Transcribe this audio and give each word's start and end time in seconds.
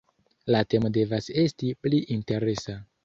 La 0.53 0.61
temo 0.73 0.89
devas 0.95 1.29
esti 1.43 1.69
pli 1.85 2.01
interesa. 2.17 2.79